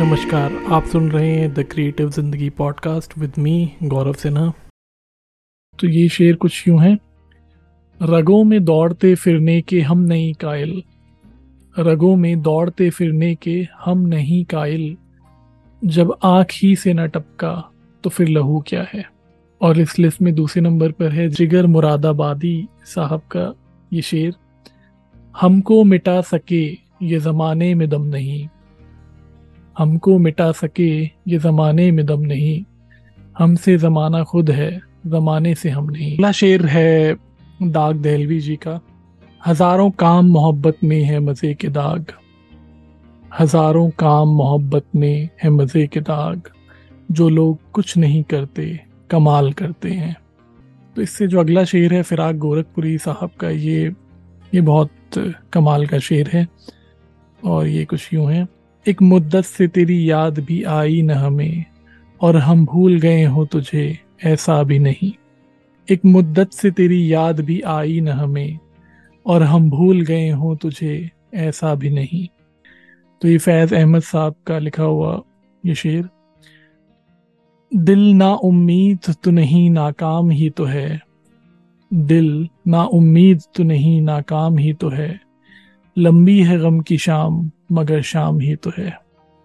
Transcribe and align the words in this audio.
नमस्कार, 0.00 0.56
आप 0.68 0.84
सुन 0.84 1.10
रहे 1.10 1.30
हैं 1.30 1.54
the 1.54 1.62
creative 1.62 2.10
Zindagi 2.10 2.50
podcast 2.50 3.18
with 3.18 3.32
me 3.38 3.72
Gaurav 3.82 4.12
Sinha. 4.12 4.52
तो 5.80 5.86
ये 5.86 6.08
शेर 6.08 6.36
कुछ 6.36 6.68
यूँ 6.68 6.80
है। 6.80 6.98
रगों 8.02 8.44
में 8.44 8.64
दौड़ते 8.64 9.14
फिरने 9.14 9.60
के 9.62 9.80
हम 9.80 9.98
नहीं 9.98 10.34
कायल। 10.34 10.82
रगों 11.78 12.16
में 12.16 12.42
दौड़ते 12.42 12.90
फिरने 12.90 13.34
के 13.34 13.68
हम 13.84 13.98
नहीं 13.98 14.44
कायल। 14.44 14.96
जब 15.84 16.18
आँख 16.24 16.46
ही 16.62 16.76
से 16.76 16.94
न 16.94 17.06
टपका 17.06 17.72
तो 18.04 18.10
फिर 18.10 18.28
लहू 18.28 18.64
क्या 18.66 18.86
है? 18.92 19.04
और 19.60 19.78
इस 19.78 19.98
लिस्ट 19.98 20.22
में 20.22 20.34
दूसरे 20.34 20.62
नंबर 20.62 20.92
पर 20.92 21.12
है, 21.12 21.28
जिगर 21.28 21.66
मुरादाबादी 21.66 22.68
साहब 22.84 23.20
का 23.20 23.54
ये 23.92 24.02
शेर। 24.02 24.34
हमको 25.40 25.84
मिटा 25.84 26.20
सके, 26.20 26.66
ये 27.02 27.18
ज़माने 27.18 27.74
में 27.74 27.88
दम 27.88 28.02
नहीं। 28.02 28.48
हमको 29.80 30.18
मिटा 30.18 30.50
सके 30.52 30.90
ये 31.02 31.38
ज़माने 31.38 31.90
में 31.90 32.06
दम 32.06 32.20
नहीं। 32.20 32.64
हमसे 33.38 33.76
ज़माना 33.78 34.22
खुद 34.22 34.50
है, 34.50 34.80
ज़माने 35.06 35.54
से 35.54 35.70
हम 35.70 35.90
नहीं। 35.90 36.12
अगला 36.14 36.32
शेर 36.32 36.66
है 36.66 37.16
दाग 37.62 37.96
दहलवी 37.96 38.40
जी 38.40 38.56
का। 38.56 38.80
हज़ारों 39.46 39.90
काम 39.90 40.26
मोहब्बत 40.26 40.84
में 40.84 41.02
है 41.02 41.20
मज़े 41.20 41.54
के 41.54 41.68
दाग। 41.68 42.12
हज़ारों 43.40 43.88
काम 43.90 44.28
मोहब्बत 44.28 44.86
में 44.96 45.28
है 45.42 45.50
मज़े 45.50 45.86
के 45.86 46.00
दाग। 46.00 46.50
जो 47.10 47.28
लोग 47.28 47.58
कुछ 47.72 47.96
नहीं 47.96 48.22
करते, 48.22 48.80
कमाल 49.10 49.52
करते 49.52 49.90
हैं। 49.90 50.16
तो 50.96 51.02
इससे 51.02 51.26
जो 51.26 51.40
अगला 51.40 51.64
शेर 51.64 51.94
है, 51.94 52.02
फिराक 52.02 52.36
गोरखपुरी 52.36 52.96
साहब 52.98 53.30
का, 53.40 53.50
ये 53.50 53.92
ये 54.54 54.60
बहुत 54.60 54.90
कमाल 55.52 55.86
का 55.86 55.98
शेर 55.98 56.28
है। 56.28 56.48
और 57.44 57.66
ये 57.66 57.84
कुछ 57.84 58.14
यूँ 58.14 58.32
है। 58.32 58.46
एक 58.88 59.02
मुद्दत 59.02 59.44
से 59.44 59.68
तेरी 59.68 60.10
याद 60.10 60.38
भी 60.38 60.62
आई 60.62 61.02
न 61.02 61.10
हमें, 61.10 61.64
और 62.20 62.36
हम 62.36 62.64
भूल 62.66 62.98
गए 63.00 63.24
हो 63.24 63.44
तुझे, 63.46 63.98
ऐसा 64.24 64.62
भी 64.62 64.78
नहीं। 64.78 65.12
एक 65.88 66.04
मुद्दत 66.04 66.52
से 66.52 66.70
तेरी 66.70 67.12
याद 67.12 67.40
भी 67.40 67.60
आई 67.60 68.00
न 68.00 68.08
हमें, 68.08 68.58
और 69.26 69.42
हम 69.42 69.70
भूल 69.70 70.00
गए 70.00 70.28
हो 70.28 70.54
तुझे, 70.56 71.10
ऐसा 71.34 71.74
भी 71.74 71.90
नहीं। 71.90 72.26
तो 73.22 73.28
ये 73.28 73.38
फैज़ 73.38 73.74
अहमद 73.74 74.02
साहब 74.02 74.34
का 74.46 74.58
लिखा 74.58 74.82
हुआ 74.82 75.20
ये 75.66 75.74
शेर, 75.74 76.08
दिल 77.74 78.12
ना 78.14 78.32
उम्मीद 78.34 79.14
तो 79.24 79.30
नहीं 79.30 79.70
नाकाम 79.70 80.30
ही 80.30 80.50
तो 80.50 80.64
है। 80.64 81.00
दिल 81.92 82.48
ना 82.68 82.82
उम्मीद 82.84 83.42
तो 83.54 83.62
नहीं 83.62 84.00
नाकाम 84.00 84.58
ही 84.58 84.72
तो 84.72 84.88
है। 84.88 85.20
लंबी 85.96 86.42
है 86.42 86.58
गम 86.58 86.80
की 86.80 86.98
शाम 86.98 87.50
मगर 87.72 88.02
शाम 88.02 88.40
ही 88.40 88.54
तो 88.56 88.70
है। 88.78 88.96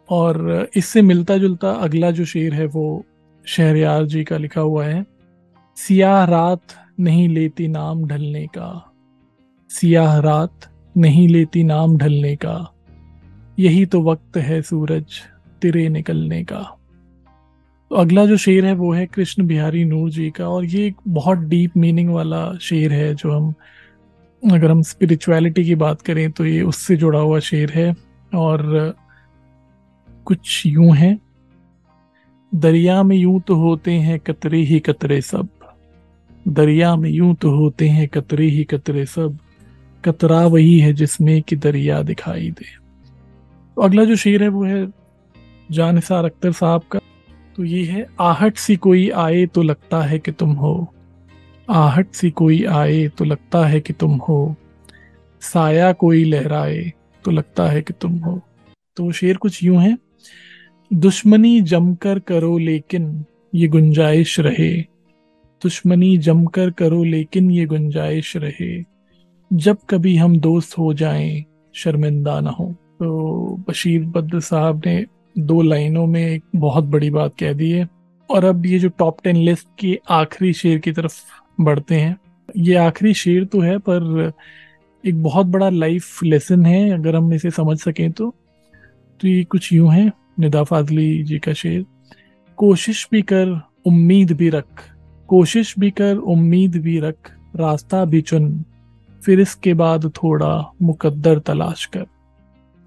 और 0.10 0.70
इससे 0.76 1.02
मिलता 1.02 1.38
जुलता 1.38 1.72
अगला 1.72 2.12
जो 2.12 2.26
शेर 2.26 2.54
है 2.54 2.66
वो 2.66 3.06
शहरयार 3.46 4.06
जी 4.06 4.24
का 4.24 4.38
लिखा 4.38 4.62
हुआ 4.62 4.86
है, 4.86 5.06
सियाह 5.78 6.24
रात 6.26 6.76
नहीं 7.00 7.28
लेती 7.30 7.68
नाम 7.68 8.06
ढलने 8.08 8.46
का। 8.48 8.92
सियाह 9.70 10.18
रात 10.20 10.70
नहीं 10.96 11.28
लेती 11.28 11.64
नाम 11.64 11.98
ढलने 11.98 12.36
का। 12.36 12.72
यही 13.60 13.86
तो 13.86 14.02
वक्त 14.02 14.38
है 14.38 14.62
सूरज 14.62 15.22
तिरे 15.62 15.88
निकलने 15.90 16.44
का। 16.44 16.62
तो 17.92 17.96
अगला 17.96 18.26
जो 18.26 18.38
शेर 18.38 18.66
है 18.66 18.74
वो 18.74 18.92
है 18.94 19.06
कृष्ण 19.06 19.46
बिहारी 19.48 19.84
नूर 19.86 20.10
जी 20.10 20.30
का, 20.30 20.48
और 20.48 20.66
ये 20.66 20.86
एक 20.88 20.96
बहुत 21.08 21.38
डीप 21.40 21.78
मीनिंग 21.78 22.10
वाला 22.10 22.58
शेर 22.58 22.94
है 22.94 23.14
जो 23.16 23.32
हम, 23.32 23.54
अगर 24.44 24.72
हम 24.72 24.82
स्पिरिचुअलिटी 24.82 25.66
की 25.66 25.76
बात 25.76 26.02
करें 26.02 26.30
तो 26.32 26.46
ये 26.46 26.62
उससे 26.62 26.96
जुड़ा 26.96 27.20
हुआ 27.20 27.40
शेर 27.40 27.72
है। 27.72 27.94
और 28.36 28.96
कुछ 30.26 30.66
यूँ 30.66 30.96
है। 30.96 31.18
दरिया 32.56 33.04
में 33.04 33.16
यूँ 33.16 33.40
तो 33.42 33.56
होते 33.56 33.92
हैं 33.92 34.20
कतरे 34.20 34.58
ही 34.58 34.80
कतरे 34.80 35.22
सब। 35.22 35.48
दरिया 36.48 36.96
में 36.96 37.10
यूँ 37.10 37.36
तो 37.36 37.50
होते 37.52 37.90
हैं 37.90 38.08
कतरे 38.08 38.46
ही 38.46 38.64
कतरे 38.64 39.06
सब। 39.06 39.38
कतरा 40.06 40.46
वही 40.46 40.80
है 40.80 40.94
जिसमें 40.94 41.42
कि 41.42 41.56
दरिया 41.56 42.02
दिखाई 42.02 42.50
दे। 42.52 42.66
तो 43.76 43.82
अगला 43.82 44.04
जो 44.04 44.16
शेर 44.16 44.44
है 44.44 44.50
वो 44.50 44.64
है 44.64 44.86
जानसार 45.72 46.26
अख्तर 46.26 46.52
साहब 46.52 46.82
का। 46.92 47.00
तो 47.56 47.64
ये 47.64 47.84
है, 47.86 48.06
आहट 48.20 48.58
सी 48.58 48.76
कोई 48.76 49.10
आए 49.10 49.46
तो 49.46 49.62
लगता 49.62 50.02
है 50.02 50.20
कि 50.20 50.32
तुम 50.32 50.52
हो। 50.52 50.94
आहट 51.70 52.12
सी 52.12 52.32
कोई 52.32 52.64
आए 52.64 53.08
तो 53.08 53.26
लगता 53.26 53.66
है 53.66 53.80
कि 53.80 53.94
तुम 53.94 54.16
हो। 54.18 54.56
साया 55.42 55.92
कोई 55.94 56.24
लहराए 56.24 56.92
तो 57.26 57.32
लगता 57.32 57.68
है 57.70 57.82
कि 57.82 57.94
तुम 57.94 58.18
हो। 58.18 58.42
तो 58.98 59.12
शेर 59.12 59.38
कुछ 59.38 59.64
यूँ 59.64 59.82
है, 59.82 59.98
दुश्मनी 60.94 61.62
जमकर 61.62 62.20
करो 62.20 62.58
लेकिन 62.58 63.26
ये 63.56 63.68
गुंजाइश 63.68 64.40
रहे। 64.40 64.82
दुश्मनी 65.62 66.18
जमकर 66.18 66.70
करो 66.70 67.04
लेकिन 67.04 67.52
ये 67.52 67.66
गुंजाइश 67.66 68.38
रहे। 68.38 68.84
जब 69.54 69.78
कभी 69.90 70.16
हम 70.18 70.38
दोस्त 70.40 70.78
हो 70.78 70.94
जाएँ, 70.94 71.44
शर्मिंदा 71.76 72.40
ना 72.40 72.50
हो। 72.50 72.76
तो 73.00 73.64
बशीर 73.70 74.04
बद्र 74.04 74.40
साहब 74.40 74.82
ने 74.86 75.06
दो 75.38 75.62
लाइनों 75.62 76.06
में 76.06 76.28
एक 76.28 76.44
बहुत 76.56 76.84
बड़ी 76.84 77.10
बात 77.10 77.34
कह 77.40 77.54
दी 77.54 77.72
है। 77.72 77.88
और 78.30 78.46
अब 78.46 78.66
ये 78.66 78.80
जो 78.80 78.90
टॉप 78.90 79.18
टेन 79.24 79.36
लिस्ट 79.36 79.68
के 79.80 80.00
आखिरी 80.10 80.54
शेर 80.54 80.78
की 80.78 80.92
तरफ़ 80.92 81.14
बढ़ते 81.62 81.96
हैं। 81.96 82.18
ये 82.58 82.76
आखिरी 82.76 83.14
शेर 83.14 83.46
तो 83.46 83.60
है, 83.60 83.78
पर 83.78 84.32
एक 85.06 85.24
बहुत 85.24 85.46
बड़ा 85.46 85.70
लाइफ 85.70 86.24
लेसन 86.24 86.66
है, 86.66 86.90
अगर 86.90 87.16
हम 87.16 87.34
इसे 87.34 87.52
समझ 87.52 87.78
सकें 87.80 88.12
तो। 88.12 88.36
तो 89.22 89.28
ये 89.28 89.44
कुछ 89.44 89.74
यूँ 89.74 89.92
है, 89.94 90.12
निदा 90.40 90.64
फाजली 90.64 91.24
जी 91.24 91.40
का 91.40 91.54
शेर। 91.54 91.86
कोशिश 92.58 93.08
भी 93.12 93.22
कर, 93.22 93.62
उम्मीद 93.86 94.32
भी 94.32 94.50
रख। 94.50 94.66
कोशिश 95.28 95.74
भी 95.80 95.92
कर, 95.92 96.16
उम्मीद 96.16 96.76
भी 96.76 97.00
रख। 97.00 97.32
रास्ता 97.56 98.06
भी 98.06 98.22
चुन, 98.22 98.66
फिर 99.26 99.40
इसके 99.40 99.74
बाद 99.74 100.12
थोड़ा 100.24 100.74
मुकद्दर 100.82 101.40
तलाश 101.40 101.86
कर। 101.86 102.06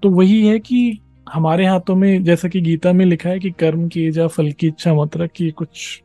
तो 0.03 0.09
वही 0.09 0.47
है 0.47 0.59
कि 0.59 0.99
हमारे 1.33 1.65
हाथों 1.65 1.95
में, 1.95 2.23
जैसा 2.23 2.47
कि 2.47 2.61
गीता 2.61 2.93
में 2.93 3.05
लिखा 3.05 3.29
है 3.29 3.39
कि 3.39 3.51
कर्म 3.51 3.87
किए 3.87 4.11
जा, 4.11 4.27
फल 4.27 4.51
की 4.51 4.67
इच्छा 4.67 4.93
मत 4.93 5.17
रख, 5.17 5.41
ये 5.41 5.51
कुछ 5.51 6.01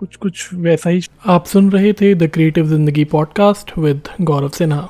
कुछ 0.00 0.16
कुछ 0.16 0.54
वैसा 0.54 0.90
ही। 0.90 1.00
आप 1.26 1.44
सुन 1.44 1.70
रहे 1.70 1.92
थे 1.92 2.14
the 2.14 2.28
creative 2.28 2.66
Zindagi 2.66 3.04
podcast 3.04 3.78
with 3.78 4.00
Gaurav 4.20 4.48
Sinha 4.48 4.88